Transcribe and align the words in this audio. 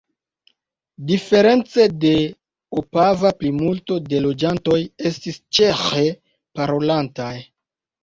Diference 1.11 1.85
de 2.05 2.11
Opava 2.83 3.33
plimulto 3.43 4.01
de 4.09 4.25
loĝantoj 4.27 4.81
estis 5.13 5.41
ĉeĥe 5.61 6.11
parolantaj. 6.61 7.35